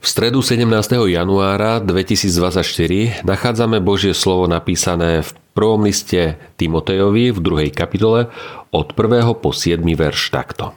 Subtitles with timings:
[0.00, 0.68] V stredu 17.
[1.08, 8.28] januára 2024 nachádzame Božie slovo napísané v prvom liste Timotejovi v druhej kapitole
[8.70, 9.40] od 1.
[9.40, 9.80] po 7.
[9.80, 10.76] verš takto.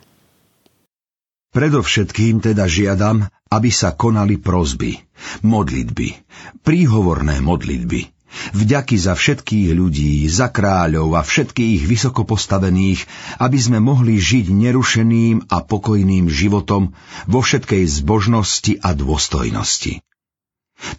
[1.51, 4.99] Predovšetkým teda žiadam, aby sa konali prozby,
[5.47, 6.07] modlitby,
[6.61, 8.16] príhovorné modlitby,
[8.53, 13.03] Vďaky za všetkých ľudí, za kráľov a všetkých vysoko postavených,
[13.41, 16.95] aby sme mohli žiť nerušeným a pokojným životom
[17.27, 19.99] vo všetkej zbožnosti a dôstojnosti.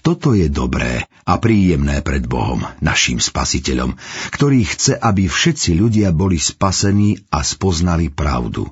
[0.03, 3.95] Toto je dobré a príjemné pred Bohom, naším spasiteľom,
[4.35, 8.67] ktorý chce, aby všetci ľudia boli spasení a spoznali pravdu.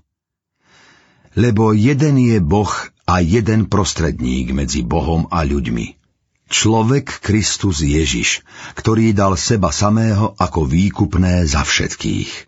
[1.39, 2.73] Lebo jeden je Boh
[3.07, 5.87] a jeden prostredník medzi Bohom a ľuďmi–
[6.47, 8.47] Človek Kristus Ježiš,
[8.79, 12.47] ktorý dal seba samého ako výkupné za všetkých.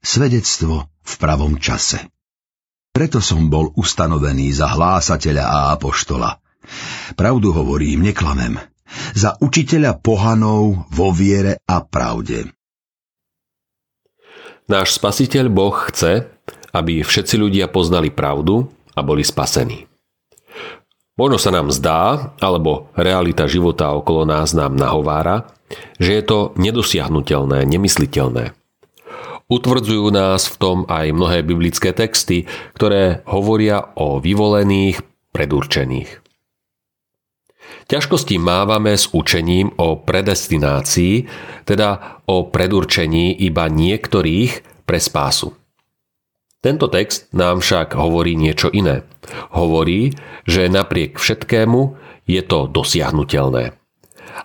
[0.00, 2.08] Svedectvo v pravom čase.
[2.94, 6.40] Preto som bol ustanovený za hlásateľa a apoštola.
[7.18, 8.56] Pravdu hovorím, neklamem.
[9.12, 12.48] Za učiteľa pohanov vo viere a pravde.
[14.64, 16.24] Náš spasiteľ Boh chce,
[16.72, 19.84] aby všetci ľudia poznali pravdu a boli spasení.
[21.14, 25.46] Možno sa nám zdá, alebo realita života okolo nás nám nahovára,
[26.02, 28.50] že je to nedosiahnutelné, nemysliteľné.
[29.46, 36.24] Utvrdzujú nás v tom aj mnohé biblické texty, ktoré hovoria o vyvolených, predurčených.
[37.84, 41.14] Ťažkosti mávame s učením o predestinácii,
[41.68, 45.52] teda o predurčení iba niektorých pre spásu.
[46.64, 49.04] Tento text nám však hovorí niečo iné.
[49.52, 50.16] Hovorí,
[50.48, 51.80] že napriek všetkému
[52.24, 53.76] je to dosiahnutelné.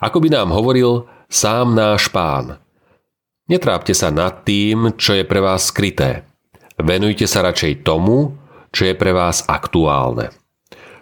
[0.04, 2.60] Ako by nám hovoril sám náš pán.
[3.48, 6.28] Netrápte sa nad tým, čo je pre vás skryté.
[6.76, 8.36] Venujte sa radšej tomu,
[8.76, 10.36] čo je pre vás aktuálne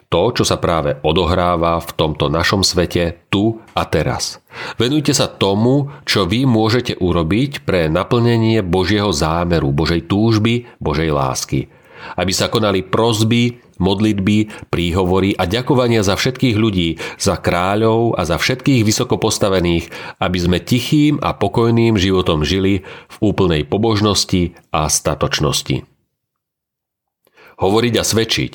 [0.07, 4.39] to, čo sa práve odohráva v tomto našom svete tu a teraz.
[4.79, 11.67] Venujte sa tomu, čo vy môžete urobiť pre naplnenie Božieho zámeru, Božej túžby, Božej lásky.
[12.15, 18.39] Aby sa konali prozby, modlitby, príhovory a ďakovania za všetkých ľudí, za kráľov a za
[18.39, 19.91] všetkých vysoko postavených,
[20.23, 25.83] aby sme tichým a pokojným životom žili v úplnej pobožnosti a statočnosti.
[27.57, 28.53] Hovoriť a svedčiť,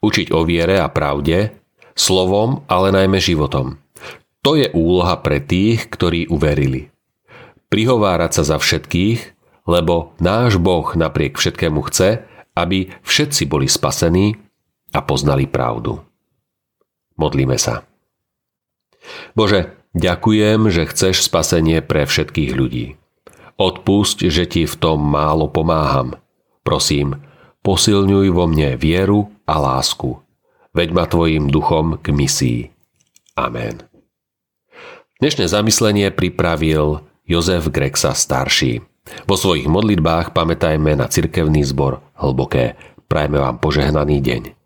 [0.00, 1.52] Učiť o viere a pravde,
[1.92, 3.76] slovom, ale najmä životom.
[4.40, 6.88] To je úloha pre tých, ktorí uverili.
[7.68, 9.36] Prihovárať sa za všetkých,
[9.68, 12.24] lebo náš Boh napriek všetkému chce,
[12.56, 14.40] aby všetci boli spasení
[14.96, 16.00] a poznali pravdu.
[17.20, 17.84] Modlíme sa.
[19.36, 22.96] Bože, ďakujem, že chceš spasenie pre všetkých ľudí.
[23.60, 26.16] Odpusť, že ti v tom málo pomáham.
[26.64, 27.20] Prosím,
[27.60, 30.20] posilňuj vo mne vieru a lásku.
[30.70, 32.60] Veď ma tvojim duchom k misii.
[33.34, 33.82] Amen.
[35.20, 38.80] Dnešné zamyslenie pripravil Jozef Grexa starší.
[39.26, 42.78] Vo svojich modlitbách pamätajme na cirkevný zbor hlboké.
[43.10, 44.59] Prajme vám požehnaný deň.